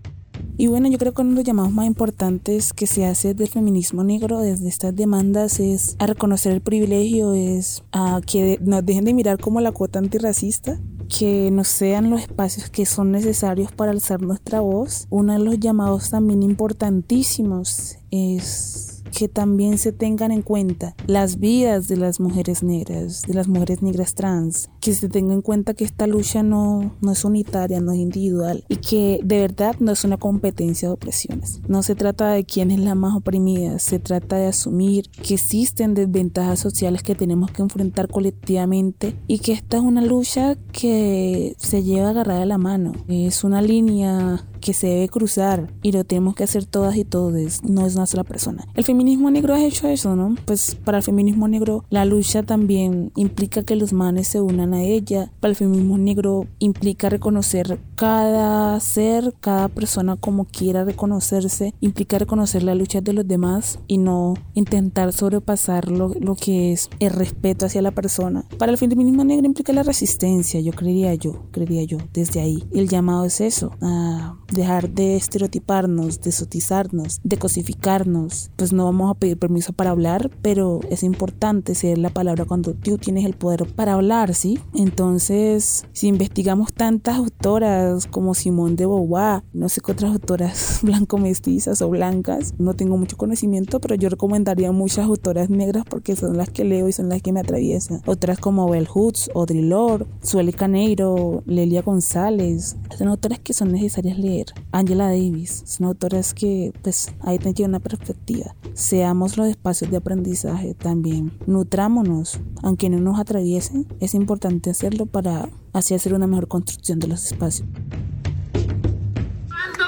Y 0.57 0.67
bueno, 0.67 0.87
yo 0.87 0.99
creo 0.99 1.15
que 1.15 1.23
uno 1.23 1.31
de 1.31 1.37
los 1.37 1.43
llamados 1.43 1.71
más 1.73 1.87
importantes 1.87 2.71
que 2.71 2.85
se 2.85 3.03
hace 3.03 3.33
del 3.33 3.47
feminismo 3.47 4.03
negro 4.03 4.41
desde 4.41 4.69
estas 4.69 4.95
demandas 4.95 5.59
es 5.59 5.95
a 5.97 6.05
reconocer 6.05 6.53
el 6.53 6.61
privilegio, 6.61 7.33
es 7.33 7.83
a 7.93 8.21
que 8.27 8.59
nos 8.61 8.85
dejen 8.85 9.05
de 9.05 9.15
mirar 9.15 9.39
como 9.39 9.59
la 9.59 9.71
cuota 9.71 9.97
antirracista 9.97 10.79
que 11.07 11.49
nos 11.51 11.67
sean 11.67 12.09
los 12.09 12.21
espacios 12.21 12.69
que 12.69 12.85
son 12.85 13.11
necesarios 13.11 13.71
para 13.71 13.91
alzar 13.91 14.21
nuestra 14.21 14.59
voz. 14.61 15.07
Uno 15.09 15.33
de 15.33 15.39
los 15.39 15.59
llamados 15.59 16.09
también 16.09 16.43
importantísimos 16.43 17.97
es 18.11 18.94
que 19.17 19.27
también 19.27 19.77
se 19.77 19.91
tengan 19.91 20.31
en 20.31 20.41
cuenta 20.41 20.95
las 21.07 21.39
vidas 21.39 21.87
de 21.87 21.97
las 21.97 22.19
mujeres 22.19 22.63
negras, 22.63 23.23
de 23.23 23.33
las 23.33 23.47
mujeres 23.47 23.81
negras 23.81 24.15
trans, 24.15 24.69
que 24.79 24.93
se 24.93 25.09
tenga 25.09 25.33
en 25.33 25.41
cuenta 25.41 25.73
que 25.73 25.83
esta 25.83 26.07
lucha 26.07 26.43
no, 26.43 26.91
no 27.01 27.11
es 27.11 27.25
unitaria, 27.25 27.81
no 27.81 27.91
es 27.91 27.99
individual 27.99 28.63
y 28.69 28.77
que 28.77 29.19
de 29.23 29.39
verdad 29.39 29.75
no 29.79 29.91
es 29.91 30.03
una 30.03 30.17
competencia 30.17 30.87
de 30.87 30.93
opresiones. 30.93 31.61
No 31.67 31.83
se 31.83 31.95
trata 31.95 32.31
de 32.31 32.45
quién 32.45 32.71
es 32.71 32.79
la 32.79 32.95
más 32.95 33.15
oprimida, 33.15 33.79
se 33.79 33.99
trata 33.99 34.37
de 34.37 34.47
asumir 34.47 35.09
que 35.09 35.35
existen 35.35 35.93
desventajas 35.93 36.59
sociales 36.59 37.03
que 37.03 37.15
tenemos 37.15 37.51
que 37.51 37.61
enfrentar 37.61 38.07
colectivamente 38.07 39.15
y 39.27 39.39
que 39.39 39.53
esta 39.53 39.77
es 39.77 39.83
una 39.83 40.01
lucha 40.01 40.55
que 40.71 41.55
se 41.57 41.83
lleva 41.83 42.09
agarrada 42.09 42.41
de 42.41 42.45
la 42.45 42.57
mano. 42.57 42.93
Es 43.07 43.43
una 43.43 43.61
línea 43.61 44.45
que 44.65 44.73
se 44.73 44.87
debe 44.87 45.09
cruzar 45.09 45.71
y 45.83 45.91
lo 45.91 46.03
tenemos 46.05 46.33
que 46.33 46.43
hacer 46.43 46.65
todas 46.65 46.95
y 46.95 47.05
todos, 47.05 47.63
no 47.63 47.85
es 47.85 47.95
una 47.95 48.07
sola 48.07 48.23
persona. 48.23 48.65
El 48.73 48.83
feminismo 48.83 49.29
negro 49.29 49.53
ha 49.53 49.63
hecho 49.63 49.87
eso, 49.87 50.15
¿no? 50.15 50.35
Pues 50.45 50.73
para 50.83 50.97
el 50.97 51.03
feminismo 51.03 51.47
negro 51.47 51.85
la 51.91 52.03
lucha 52.03 52.41
también 52.41 53.11
implica 53.15 53.61
que 53.61 53.75
los 53.75 53.93
manes 53.93 54.27
se 54.27 54.41
unan 54.41 54.73
a 54.73 54.81
ella. 54.81 55.31
Para 55.39 55.51
el 55.51 55.55
feminismo 55.55 55.99
negro 55.99 56.47
implica 56.57 57.09
reconocer 57.09 57.79
cada 57.93 58.79
ser, 58.79 59.35
cada 59.39 59.67
persona 59.67 60.15
como 60.15 60.45
quiera 60.45 60.83
reconocerse, 60.83 61.75
implica 61.79 62.17
reconocer 62.17 62.63
la 62.63 62.73
lucha 62.73 63.01
de 63.01 63.13
los 63.13 63.27
demás 63.27 63.77
y 63.85 63.99
no 63.99 64.33
intentar 64.55 65.13
sobrepasar 65.13 65.91
lo, 65.91 66.11
lo 66.19 66.33
que 66.33 66.71
es 66.71 66.89
el 66.99 67.11
respeto 67.11 67.67
hacia 67.67 67.83
la 67.83 67.91
persona. 67.91 68.45
Para 68.57 68.71
el 68.71 68.79
feminismo 68.79 69.23
negro 69.25 69.45
implica 69.45 69.73
la 69.73 69.83
resistencia, 69.83 70.59
yo 70.59 70.71
creería 70.71 71.13
yo, 71.13 71.43
creería 71.51 71.83
yo, 71.83 71.99
desde 72.13 72.39
ahí. 72.39 72.63
El 72.73 72.89
llamado 72.89 73.25
es 73.25 73.41
eso, 73.41 73.71
a 73.79 74.35
dejar 74.55 74.89
de 74.89 75.15
estereotiparnos, 75.15 76.21
de 76.21 76.31
sotizarnos, 76.31 77.19
de 77.23 77.37
cosificarnos. 77.37 78.51
Pues 78.55 78.73
no 78.73 78.85
vamos 78.85 79.11
a 79.11 79.19
pedir 79.19 79.37
permiso 79.37 79.73
para 79.73 79.91
hablar, 79.91 80.31
pero 80.41 80.79
es 80.89 81.03
importante 81.03 81.75
ser 81.75 81.97
la 81.97 82.09
palabra 82.09 82.45
cuando 82.45 82.73
tú 82.73 82.97
tienes 82.97 83.25
el 83.25 83.35
poder 83.35 83.67
para 83.67 83.93
hablar, 83.93 84.33
¿sí? 84.33 84.59
Entonces, 84.73 85.85
si 85.93 86.07
investigamos 86.07 86.73
tantas 86.73 87.17
autoras 87.17 88.07
como 88.07 88.33
Simone 88.33 88.75
de 88.75 88.85
Beauvoir, 88.85 89.43
no 89.53 89.69
sé 89.69 89.81
qué 89.81 89.91
otras 89.91 90.11
autoras 90.11 90.79
blanco-mestizas 90.83 91.81
o 91.81 91.89
blancas, 91.89 92.53
no 92.57 92.73
tengo 92.73 92.97
mucho 92.97 93.17
conocimiento, 93.17 93.79
pero 93.79 93.95
yo 93.95 94.09
recomendaría 94.09 94.71
muchas 94.71 95.05
autoras 95.05 95.49
negras 95.49 95.83
porque 95.89 96.15
son 96.15 96.37
las 96.37 96.49
que 96.49 96.63
leo 96.63 96.87
y 96.87 96.91
son 96.91 97.09
las 97.09 97.21
que 97.21 97.31
me 97.31 97.41
atraviesan. 97.41 98.01
Otras 98.05 98.39
como 98.39 98.69
Bell 98.69 98.87
Hoods, 98.87 99.29
Audre 99.35 99.61
Lorde, 99.61 100.05
Suele 100.21 100.53
Caneiro, 100.53 101.43
Lelia 101.45 101.81
González, 101.81 102.77
son 102.97 103.07
autoras 103.09 103.39
que 103.39 103.53
son 103.53 103.71
necesarias 103.71 104.17
leer 104.17 104.34
Angela 104.71 105.07
Davis, 105.07 105.63
son 105.65 105.87
autoras 105.87 106.33
que 106.33 106.73
pues 106.81 107.13
ahí 107.21 107.37
tienen 107.39 107.71
una 107.71 107.79
perspectiva. 107.79 108.55
Seamos 108.73 109.37
los 109.37 109.47
espacios 109.47 109.91
de 109.91 109.97
aprendizaje 109.97 110.73
también. 110.73 111.31
Nutrámonos, 111.45 112.39
aunque 112.63 112.89
no 112.89 112.99
nos 112.99 113.19
atraviesen, 113.19 113.87
es 113.99 114.13
importante 114.13 114.69
hacerlo 114.69 115.05
para 115.05 115.49
así 115.73 115.93
hacer 115.93 116.13
una 116.13 116.27
mejor 116.27 116.47
construcción 116.47 116.99
de 116.99 117.07
los 117.07 117.25
espacios. 117.25 117.67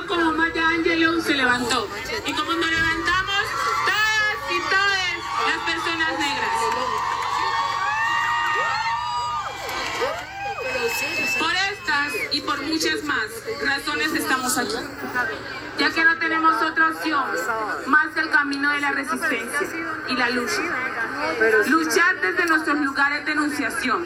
como 0.08 0.32
Maya 0.34 0.70
Angelou 0.70 1.22
se 1.22 1.34
levantó 1.34 1.86
y 2.26 2.32
como 2.32 2.54
nos 2.54 2.87
muchas 12.78 13.04
más 13.06 13.26
razones 13.66 14.14
estamos 14.14 14.56
aquí, 14.56 14.76
ya 15.80 15.90
que 15.90 16.04
no 16.04 16.16
tenemos 16.20 16.62
otra 16.62 16.90
opción 16.90 17.24
más 17.88 18.14
que 18.14 18.20
el 18.20 18.30
camino 18.30 18.72
de 18.72 18.82
la 18.82 18.92
resistencia 18.92 19.62
y 20.08 20.16
la 20.16 20.30
lucha. 20.30 20.62
Luchar 21.70 22.22
desde 22.22 22.46
nuestros 22.46 22.78
lugares 22.82 23.26
de 23.26 23.32
enunciación 23.32 24.06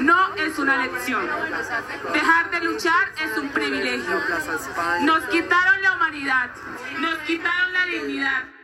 no 0.00 0.34
es 0.34 0.58
una 0.58 0.84
lección. 0.84 1.28
Dejar 2.12 2.50
de 2.50 2.60
luchar 2.62 3.12
es 3.22 3.38
un 3.38 3.50
privilegio. 3.50 4.20
Nos 5.02 5.22
quitaron 5.26 5.82
la 5.82 5.92
humanidad, 5.92 6.50
nos 6.98 7.18
quitaron 7.18 7.72
la 7.72 7.84
dignidad. 7.84 8.61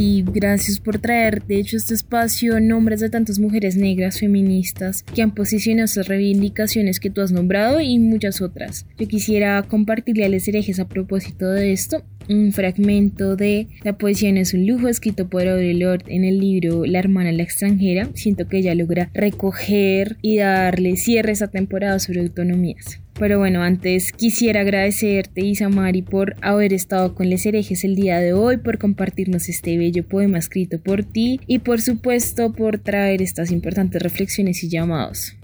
Sí, 0.00 0.24
gracias 0.26 0.80
por 0.80 0.98
traer, 0.98 1.44
de 1.44 1.58
hecho, 1.58 1.76
este 1.76 1.92
espacio 1.92 2.58
nombres 2.58 3.00
de 3.00 3.10
tantas 3.10 3.38
mujeres 3.38 3.76
negras 3.76 4.18
feministas 4.18 5.02
que 5.02 5.20
han 5.20 5.34
posicionado 5.34 5.84
estas 5.84 6.08
reivindicaciones 6.08 7.00
que 7.00 7.10
tú 7.10 7.20
has 7.20 7.32
nombrado 7.32 7.82
y 7.82 7.98
muchas 7.98 8.40
otras. 8.40 8.86
Yo 8.98 9.06
quisiera 9.06 9.62
compartirle 9.64 10.24
a 10.24 10.30
los 10.30 10.48
herejes 10.48 10.80
a 10.80 10.88
propósito 10.88 11.50
de 11.50 11.72
esto 11.72 12.02
un 12.30 12.52
fragmento 12.52 13.36
de 13.36 13.68
La 13.82 13.98
poesía 13.98 14.32
no 14.32 14.40
es 14.40 14.54
un 14.54 14.66
lujo 14.66 14.88
escrito 14.88 15.28
por 15.28 15.48
Audre 15.48 15.74
Lorde 15.74 16.04
en 16.14 16.24
el 16.24 16.38
libro 16.38 16.86
La 16.86 17.00
hermana 17.00 17.32
la 17.32 17.42
extranjera. 17.42 18.08
Siento 18.14 18.46
que 18.48 18.58
ella 18.58 18.74
logra 18.74 19.10
recoger 19.12 20.16
y 20.22 20.36
darle 20.36 20.96
cierre 20.96 21.30
a 21.30 21.32
esta 21.32 21.48
temporada 21.48 21.98
sobre 21.98 22.20
autonomías. 22.20 23.00
Pero 23.18 23.38
bueno, 23.38 23.62
antes 23.62 24.12
quisiera 24.12 24.60
agradecerte, 24.60 25.44
Isamari, 25.44 26.02
por 26.02 26.36
haber 26.40 26.72
estado 26.72 27.14
con 27.14 27.28
Les 27.28 27.44
Herejes 27.44 27.84
el 27.84 27.96
día 27.96 28.18
de 28.18 28.32
hoy, 28.32 28.56
por 28.58 28.78
compartirnos 28.78 29.48
este 29.48 29.76
bello 29.76 30.06
poema 30.08 30.38
escrito 30.38 30.80
por 30.80 31.04
ti 31.04 31.40
y 31.46 31.58
por 31.58 31.82
supuesto 31.82 32.52
por 32.52 32.78
traer 32.78 33.20
estas 33.20 33.50
importantes 33.50 34.00
reflexiones 34.00 34.62
y 34.64 34.70
llamados. 34.70 35.36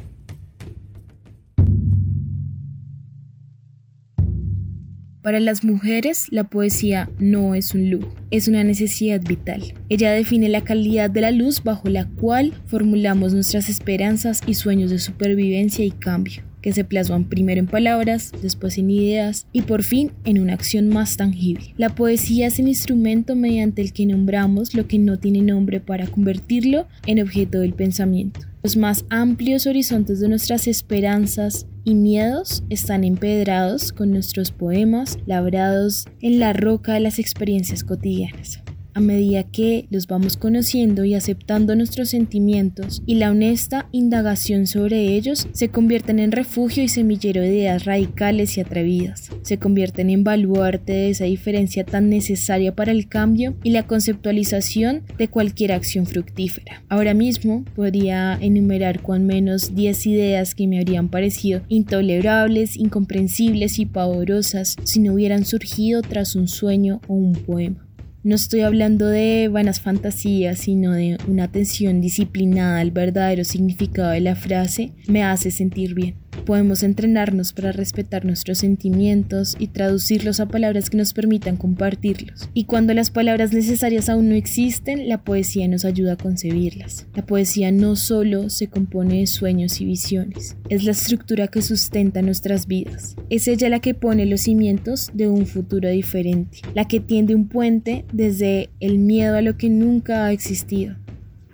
Para 5.26 5.40
las 5.40 5.64
mujeres, 5.64 6.28
la 6.30 6.44
poesía 6.44 7.10
no 7.18 7.56
es 7.56 7.74
un 7.74 7.90
lujo, 7.90 8.14
es 8.30 8.46
una 8.46 8.62
necesidad 8.62 9.20
vital. 9.20 9.74
Ella 9.88 10.12
define 10.12 10.48
la 10.48 10.62
calidad 10.62 11.10
de 11.10 11.20
la 11.20 11.32
luz 11.32 11.64
bajo 11.64 11.88
la 11.88 12.06
cual 12.06 12.52
formulamos 12.66 13.34
nuestras 13.34 13.68
esperanzas 13.68 14.40
y 14.46 14.54
sueños 14.54 14.92
de 14.92 15.00
supervivencia 15.00 15.84
y 15.84 15.90
cambio 15.90 16.44
que 16.60 16.72
se 16.72 16.84
plasman 16.84 17.24
primero 17.24 17.60
en 17.60 17.66
palabras, 17.66 18.32
después 18.40 18.78
en 18.78 18.90
ideas 18.90 19.46
y 19.52 19.62
por 19.62 19.82
fin 19.82 20.12
en 20.24 20.40
una 20.40 20.54
acción 20.54 20.88
más 20.88 21.16
tangible. 21.16 21.74
La 21.76 21.94
poesía 21.94 22.46
es 22.46 22.58
el 22.58 22.68
instrumento 22.68 23.34
mediante 23.34 23.82
el 23.82 23.92
que 23.92 24.06
nombramos 24.06 24.74
lo 24.74 24.86
que 24.86 24.98
no 24.98 25.16
tiene 25.18 25.42
nombre 25.42 25.80
para 25.80 26.06
convertirlo 26.06 26.86
en 27.06 27.20
objeto 27.20 27.60
del 27.60 27.72
pensamiento. 27.72 28.40
Los 28.66 28.76
más 28.76 29.04
amplios 29.10 29.68
horizontes 29.68 30.18
de 30.18 30.28
nuestras 30.28 30.66
esperanzas 30.66 31.68
y 31.84 31.94
miedos 31.94 32.64
están 32.68 33.04
empedrados 33.04 33.92
con 33.92 34.10
nuestros 34.10 34.50
poemas 34.50 35.18
labrados 35.24 36.06
en 36.20 36.40
la 36.40 36.52
roca 36.52 36.94
de 36.94 36.98
las 36.98 37.20
experiencias 37.20 37.84
cotidianas 37.84 38.65
a 38.96 39.00
medida 39.00 39.42
que 39.42 39.86
los 39.90 40.06
vamos 40.06 40.38
conociendo 40.38 41.04
y 41.04 41.14
aceptando 41.14 41.76
nuestros 41.76 42.08
sentimientos 42.08 43.02
y 43.04 43.16
la 43.16 43.30
honesta 43.30 43.90
indagación 43.92 44.66
sobre 44.66 45.14
ellos 45.14 45.48
se 45.52 45.68
convierten 45.68 46.18
en 46.18 46.32
refugio 46.32 46.82
y 46.82 46.88
semillero 46.88 47.42
de 47.42 47.54
ideas 47.54 47.84
radicales 47.84 48.56
y 48.56 48.62
atrevidas. 48.62 49.28
Se 49.42 49.58
convierten 49.58 50.08
en 50.08 50.24
baluarte 50.24 50.94
de 50.94 51.10
esa 51.10 51.26
diferencia 51.26 51.84
tan 51.84 52.08
necesaria 52.08 52.74
para 52.74 52.90
el 52.90 53.06
cambio 53.06 53.54
y 53.62 53.70
la 53.70 53.86
conceptualización 53.86 55.02
de 55.18 55.28
cualquier 55.28 55.72
acción 55.72 56.06
fructífera. 56.06 56.82
Ahora 56.88 57.12
mismo 57.12 57.66
podría 57.74 58.38
enumerar 58.40 59.02
con 59.02 59.26
menos 59.26 59.74
10 59.74 60.06
ideas 60.06 60.54
que 60.54 60.66
me 60.66 60.78
habrían 60.78 61.10
parecido 61.10 61.60
intolerables, 61.68 62.78
incomprensibles 62.78 63.78
y 63.78 63.84
pavorosas 63.84 64.76
si 64.84 65.00
no 65.00 65.12
hubieran 65.12 65.44
surgido 65.44 66.00
tras 66.00 66.34
un 66.34 66.48
sueño 66.48 67.02
o 67.08 67.14
un 67.14 67.34
poema. 67.34 67.85
No 68.26 68.34
estoy 68.34 68.62
hablando 68.62 69.06
de 69.06 69.46
vanas 69.46 69.80
fantasías, 69.80 70.58
sino 70.58 70.90
de 70.90 71.16
una 71.28 71.44
atención 71.44 72.00
disciplinada 72.00 72.80
al 72.80 72.90
verdadero 72.90 73.44
significado 73.44 74.10
de 74.10 74.20
la 74.20 74.34
frase 74.34 74.90
me 75.06 75.22
hace 75.22 75.52
sentir 75.52 75.94
bien. 75.94 76.25
Podemos 76.44 76.82
entrenarnos 76.82 77.52
para 77.52 77.72
respetar 77.72 78.24
nuestros 78.24 78.58
sentimientos 78.58 79.56
y 79.58 79.68
traducirlos 79.68 80.40
a 80.40 80.46
palabras 80.46 80.90
que 80.90 80.96
nos 80.96 81.12
permitan 81.12 81.56
compartirlos. 81.56 82.48
Y 82.54 82.64
cuando 82.64 82.94
las 82.94 83.10
palabras 83.10 83.52
necesarias 83.52 84.08
aún 84.08 84.28
no 84.28 84.34
existen, 84.34 85.08
la 85.08 85.24
poesía 85.24 85.68
nos 85.68 85.84
ayuda 85.84 86.12
a 86.12 86.16
concebirlas. 86.16 87.06
La 87.14 87.24
poesía 87.24 87.72
no 87.72 87.96
solo 87.96 88.50
se 88.50 88.68
compone 88.68 89.20
de 89.20 89.26
sueños 89.26 89.80
y 89.80 89.84
visiones, 89.86 90.56
es 90.68 90.84
la 90.84 90.92
estructura 90.92 91.48
que 91.48 91.62
sustenta 91.62 92.22
nuestras 92.22 92.66
vidas. 92.66 93.16
Es 93.30 93.48
ella 93.48 93.68
la 93.68 93.80
que 93.80 93.94
pone 93.94 94.26
los 94.26 94.42
cimientos 94.42 95.10
de 95.14 95.28
un 95.28 95.46
futuro 95.46 95.88
diferente, 95.88 96.58
la 96.74 96.86
que 96.86 97.00
tiende 97.00 97.34
un 97.34 97.48
puente 97.48 98.04
desde 98.12 98.70
el 98.80 98.98
miedo 98.98 99.36
a 99.36 99.42
lo 99.42 99.56
que 99.56 99.68
nunca 99.68 100.26
ha 100.26 100.32
existido 100.32 100.96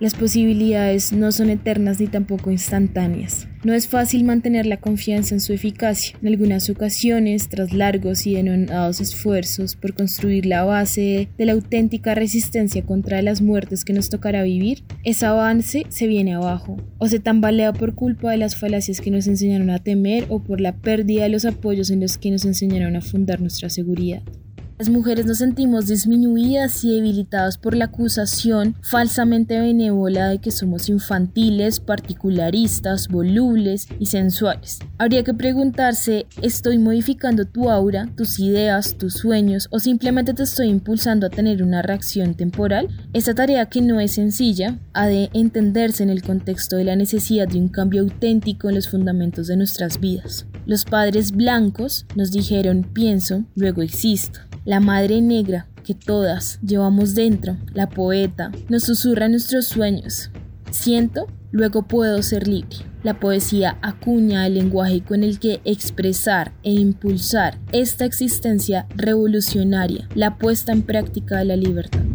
las 0.03 0.15
posibilidades 0.15 1.13
no 1.13 1.31
son 1.31 1.49
eternas 1.49 1.97
ni 2.01 2.07
tampoco 2.07 2.51
instantáneas. 2.51 3.47
No 3.63 3.73
es 3.73 3.87
fácil 3.87 4.25
mantener 4.25 4.65
la 4.65 4.75
confianza 4.75 5.33
en 5.33 5.39
su 5.39 5.53
eficacia. 5.53 6.17
En 6.21 6.27
algunas 6.27 6.69
ocasiones, 6.69 7.47
tras 7.47 7.71
largos 7.71 8.27
y 8.27 8.33
denodados 8.33 8.99
esfuerzos 8.99 9.77
por 9.77 9.93
construir 9.93 10.45
la 10.45 10.65
base 10.65 11.29
de 11.37 11.45
la 11.45 11.53
auténtica 11.53 12.15
resistencia 12.15 12.85
contra 12.85 13.21
las 13.21 13.41
muertes 13.41 13.85
que 13.85 13.93
nos 13.93 14.09
tocará 14.09 14.43
vivir, 14.43 14.83
ese 15.05 15.25
avance 15.25 15.85
se 15.87 16.07
viene 16.07 16.33
abajo 16.33 16.75
o 16.97 17.07
se 17.07 17.19
tambalea 17.19 17.71
por 17.71 17.95
culpa 17.95 18.31
de 18.31 18.37
las 18.37 18.57
falacias 18.57 18.99
que 18.99 19.09
nos 19.09 19.25
enseñaron 19.27 19.69
a 19.69 19.79
temer 19.79 20.25
o 20.27 20.43
por 20.43 20.59
la 20.59 20.75
pérdida 20.75 21.23
de 21.23 21.29
los 21.29 21.45
apoyos 21.45 21.91
en 21.91 22.01
los 22.01 22.17
que 22.17 22.29
nos 22.29 22.43
enseñaron 22.43 22.97
a 22.97 23.01
fundar 23.01 23.39
nuestra 23.39 23.69
seguridad. 23.69 24.21
Las 24.83 24.89
mujeres 24.89 25.25
nos 25.25 25.37
sentimos 25.37 25.87
disminuidas 25.87 26.83
y 26.83 26.93
debilitadas 26.93 27.57
por 27.57 27.73
la 27.73 27.85
acusación 27.85 28.75
falsamente 28.81 29.57
benévola 29.57 30.27
de 30.27 30.39
que 30.39 30.51
somos 30.51 30.89
infantiles, 30.89 31.79
particularistas, 31.79 33.07
volubles 33.07 33.87
y 33.97 34.07
sensuales. 34.07 34.79
Habría 34.97 35.23
que 35.23 35.33
preguntarse, 35.33 36.25
¿estoy 36.41 36.79
modificando 36.79 37.45
tu 37.45 37.69
aura, 37.69 38.09
tus 38.17 38.41
ideas, 38.41 38.97
tus 38.97 39.13
sueños 39.13 39.69
o 39.71 39.79
simplemente 39.79 40.33
te 40.33 40.43
estoy 40.43 40.67
impulsando 40.67 41.27
a 41.27 41.29
tener 41.29 41.63
una 41.63 41.81
reacción 41.81 42.35
temporal? 42.35 42.89
Esta 43.13 43.33
tarea 43.33 43.67
que 43.67 43.81
no 43.81 44.01
es 44.01 44.11
sencilla 44.11 44.79
ha 44.91 45.07
de 45.07 45.29
entenderse 45.31 46.03
en 46.03 46.09
el 46.09 46.23
contexto 46.23 46.75
de 46.75 46.83
la 46.83 46.97
necesidad 46.97 47.47
de 47.47 47.57
un 47.57 47.69
cambio 47.69 48.01
auténtico 48.01 48.67
en 48.67 48.75
los 48.75 48.89
fundamentos 48.89 49.47
de 49.47 49.55
nuestras 49.55 50.01
vidas. 50.01 50.45
Los 50.65 50.83
padres 50.83 51.31
blancos 51.31 52.05
nos 52.17 52.33
dijeron 52.33 52.83
pienso, 52.83 53.45
luego 53.55 53.81
existo. 53.81 54.41
La 54.65 54.79
madre 54.79 55.21
negra 55.21 55.67
que 55.83 55.93
todas 55.93 56.59
llevamos 56.65 57.15
dentro, 57.15 57.57
la 57.73 57.89
poeta, 57.89 58.49
nos 58.69 58.83
susurra 58.83 59.27
nuestros 59.27 59.67
sueños. 59.67 60.31
Siento, 60.71 61.27
luego 61.51 61.83
puedo 61.83 62.23
ser 62.23 62.47
libre. 62.47 62.77
La 63.03 63.19
poesía 63.19 63.77
acuña 63.81 64.47
el 64.47 64.53
lenguaje 64.53 65.03
con 65.03 65.23
el 65.23 65.37
que 65.37 65.59
expresar 65.65 66.53
e 66.63 66.71
impulsar 66.71 67.59
esta 67.73 68.05
existencia 68.05 68.87
revolucionaria, 68.95 70.07
la 70.15 70.37
puesta 70.37 70.71
en 70.71 70.83
práctica 70.83 71.39
de 71.39 71.45
la 71.45 71.57
libertad. 71.57 72.12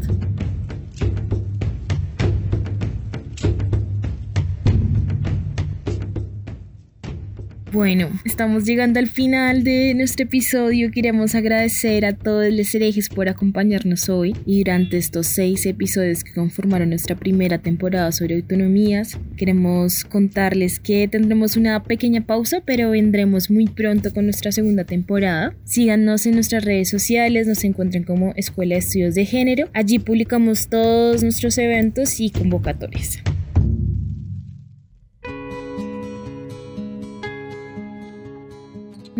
Bueno, 7.70 8.08
estamos 8.24 8.64
llegando 8.64 8.98
al 8.98 9.08
final 9.08 9.62
de 9.62 9.92
nuestro 9.92 10.24
episodio. 10.24 10.90
Queremos 10.90 11.34
agradecer 11.34 12.06
a 12.06 12.14
todos 12.14 12.50
los 12.50 12.74
herejes 12.74 13.10
por 13.10 13.28
acompañarnos 13.28 14.08
hoy 14.08 14.34
y 14.46 14.64
durante 14.64 14.96
estos 14.96 15.26
seis 15.26 15.66
episodios 15.66 16.24
que 16.24 16.32
conformaron 16.32 16.88
nuestra 16.88 17.14
primera 17.14 17.58
temporada 17.58 18.10
sobre 18.10 18.36
autonomías. 18.36 19.18
Queremos 19.36 20.04
contarles 20.04 20.80
que 20.80 21.08
tendremos 21.08 21.58
una 21.58 21.82
pequeña 21.82 22.24
pausa, 22.24 22.62
pero 22.64 22.90
vendremos 22.90 23.50
muy 23.50 23.66
pronto 23.66 24.14
con 24.14 24.24
nuestra 24.24 24.50
segunda 24.50 24.84
temporada. 24.84 25.54
Síganos 25.64 26.24
en 26.24 26.34
nuestras 26.36 26.64
redes 26.64 26.88
sociales, 26.88 27.46
nos 27.46 27.62
encuentran 27.64 28.04
como 28.04 28.32
Escuela 28.36 28.76
de 28.76 28.78
Estudios 28.78 29.14
de 29.14 29.26
Género. 29.26 29.68
Allí 29.74 29.98
publicamos 29.98 30.68
todos 30.68 31.22
nuestros 31.22 31.58
eventos 31.58 32.18
y 32.18 32.30
convocatorias. 32.30 33.18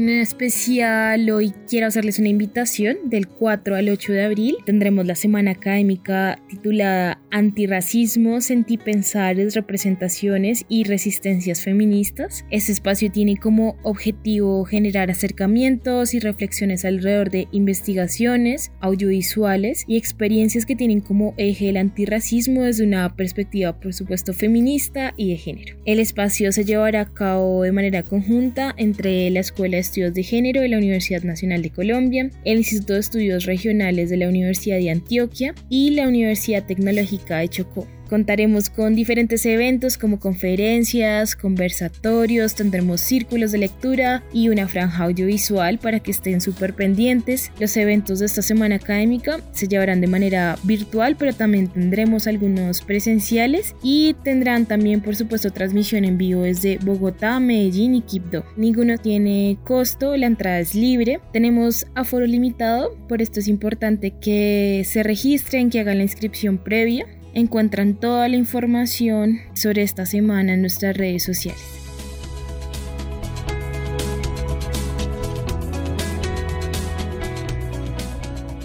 En 0.09 0.21
especial 0.21 1.29
hoy 1.29 1.53
quiero 1.69 1.87
hacerles 1.87 2.19
una 2.19 2.31
invitación 2.31 2.97
del 3.11 3.29
4 3.29 3.77
al 3.77 3.91
8 3.91 4.15
de 4.15 4.25
abril. 4.25 4.57
Tendremos 4.65 5.05
la 5.05 5.15
semana 5.15 5.51
académica 5.51 6.41
titulada 6.49 7.21
Antirracismo, 7.31 8.41
Sentipensares, 8.41 9.55
Representaciones 9.55 10.65
y 10.67 10.85
Resistencias 10.85 11.63
Feministas. 11.63 12.47
Este 12.51 12.73
espacio 12.73 13.13
tiene 13.13 13.37
como 13.37 13.77
objetivo 13.83 14.65
generar 14.65 15.11
acercamientos 15.11 16.15
y 16.15 16.21
reflexiones 16.21 16.87
alrededor 16.87 17.29
de 17.29 17.47
investigaciones 17.53 18.73
audiovisuales 18.81 19.85
y 19.87 19.99
experiencias 19.99 20.65
que 20.65 20.75
tienen 20.75 21.03
como 21.03 21.35
eje 21.37 21.69
el 21.69 21.77
antirracismo 21.77 22.63
desde 22.63 22.85
una 22.85 23.15
perspectiva 23.15 23.79
por 23.79 23.93
supuesto 23.93 24.33
feminista 24.33 25.13
y 25.19 25.29
de 25.33 25.37
género. 25.37 25.77
El 25.85 26.01
espacio 26.01 26.51
se 26.51 26.65
llevará 26.65 27.03
a 27.03 27.13
cabo 27.13 27.63
de 27.63 27.73
manera 27.73 28.05
conjunta 28.05 28.75
entre 28.79 29.29
la 29.29 29.41
Escuela 29.41 29.77
de 29.77 29.83
de 29.99 30.23
Género 30.23 30.61
de 30.61 30.69
la 30.69 30.79
Universidad 30.79 31.23
Nacional 31.23 31.63
de 31.63 31.71
Colombia, 31.71 32.31
el 32.45 32.59
Instituto 32.59 32.95
de 32.95 33.01
Estudios 33.01 33.45
Regionales 33.45 34.11
de 34.11 34.17
la 34.17 34.29
Universidad 34.29 34.79
de 34.79 34.91
Antioquia 34.91 35.55
y 35.69 35.91
la 35.91 36.07
Universidad 36.07 36.65
Tecnológica 36.65 37.39
de 37.39 37.49
Chocó. 37.49 37.87
Contaremos 38.09 38.71
con 38.71 38.95
diferentes 38.95 39.45
eventos 39.45 39.99
como 39.99 40.19
conferencias, 40.19 41.37
conversatorios, 41.37 42.55
tendremos 42.55 43.03
círculos 43.03 43.53
de 43.53 43.59
lectura 43.59 44.23
y 44.33 44.49
una 44.49 44.67
franja 44.67 45.05
audiovisual 45.05 45.79
para 45.79 46.01
que 46.01 46.11
estén 46.11 46.41
súper 46.41 46.75
pendientes. 46.75 47.53
Los 47.61 47.77
eventos 47.77 48.21
de 48.21 48.27
esta 48.27 48.41
semana 48.41 48.77
académica 48.77 49.41
se 49.53 49.69
llevarán 49.69 50.01
de 50.01 50.07
manera 50.07 50.57
virtual, 50.63 51.17
pero 51.19 51.35
también 51.35 51.69
tendremos 51.69 52.27
algunos 52.27 52.81
presenciales 52.81 53.75
y 53.83 54.15
tendrán 54.25 54.65
también, 54.65 55.03
por 55.03 55.15
supuesto, 55.15 55.51
transmisión 55.51 56.07
en 56.07 56.17
vivo 56.17 56.43
desde 56.43 56.79
Bogotá, 56.79 57.39
Medellín 57.41 57.95
y 57.95 58.01
Quibdó. 58.01 58.43
Ninguno 58.57 58.97
tiene 58.97 59.59
costo, 59.65 60.17
la 60.17 60.27
entrada 60.27 60.61
es 60.61 60.75
libre. 60.75 61.21
Tenemos 61.33 61.87
aforo 61.95 62.25
limitado, 62.27 62.97
por 63.07 63.21
esto 63.21 63.41
es 63.41 63.49
importante 63.49 64.15
que 64.19 64.83
se 64.87 65.03
registren, 65.03 65.69
que 65.69 65.81
hagan 65.81 65.99
la 65.99 66.05
inscripción 66.05 66.57
previa 66.57 67.07
encuentran 67.35 67.95
toda 67.95 68.29
la 68.29 68.37
información 68.37 69.41
sobre 69.55 69.83
esta 69.83 70.07
semana 70.07 70.55
en 70.55 70.61
nuestras 70.63 70.97
redes 70.97 71.23
sociales. 71.23 71.78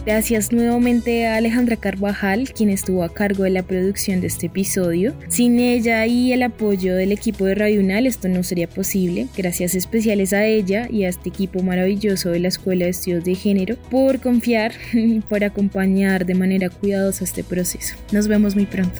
Gracias 0.06 0.52
nuevamente 0.52 1.28
a 1.28 1.38
Alejandra 1.38 1.78
Carvajal, 1.78 2.52
quien 2.52 2.70
estuvo 2.70 3.06
a 3.06 3.14
cargo 3.14 3.46
de 3.46 3.52
la 3.52 3.64
producción 3.64 4.20
de 4.20 4.28
este 4.28 4.48
episodio. 4.48 5.14
Sin 5.30 5.62
ella 5.62 6.06
y 6.06 6.34
el 6.34 6.44
apoyo 6.44 6.96
del 6.96 7.14
equipo 7.14 7.46
de 7.46 7.56
Radio 7.56 7.80
Unal, 7.80 8.06
esto 8.06 8.28
no 8.28 8.44
sería 8.44 8.68
posible. 8.68 9.28
Gracias 9.38 9.76
especiales 9.76 10.34
a 10.34 10.46
ella 10.46 10.90
y 10.92 11.06
a 11.06 11.10
este 11.10 11.30
equipo 11.30 11.64
maravilloso 11.64 12.32
de 12.32 12.42
la 12.42 12.50
Escuela 12.50 12.84
de 12.84 12.92
Estudios 12.92 13.24
de 13.24 13.36
Género 13.36 13.78
por 13.90 14.20
confiar 14.20 14.74
y 14.94 15.22
por 15.22 15.46
acompañar 15.46 16.26
de 16.26 16.36
manera 16.36 16.70
cuidadosa 16.70 17.24
este 17.24 17.46
proceso. 17.46 17.96
Nos 18.12 18.28
vemos 18.28 18.56
muy 18.56 18.66
pronto. 18.66 19.00